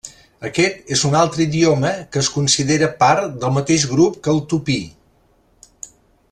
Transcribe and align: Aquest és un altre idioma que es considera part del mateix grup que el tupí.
Aquest 0.47 0.87
és 0.95 1.03
un 1.09 1.17
altre 1.19 1.43
idioma 1.45 1.91
que 2.15 2.21
es 2.25 2.29
considera 2.37 2.89
part 3.05 3.37
del 3.45 3.55
mateix 3.59 3.87
grup 3.95 4.19
que 4.29 4.35
el 4.37 4.43
tupí. 4.55 4.81